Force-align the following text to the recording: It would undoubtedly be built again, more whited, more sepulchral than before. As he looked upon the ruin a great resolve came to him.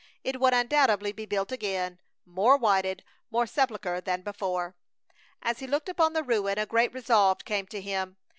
It 0.23 0.39
would 0.39 0.55
undoubtedly 0.55 1.11
be 1.11 1.27
built 1.27 1.51
again, 1.51 1.99
more 2.25 2.57
whited, 2.57 3.03
more 3.29 3.45
sepulchral 3.45 4.01
than 4.01 4.23
before. 4.23 4.75
As 5.43 5.59
he 5.59 5.67
looked 5.67 5.89
upon 5.89 6.13
the 6.13 6.23
ruin 6.23 6.57
a 6.57 6.65
great 6.65 6.91
resolve 6.91 7.45
came 7.45 7.67
to 7.67 7.79
him. 7.79 8.17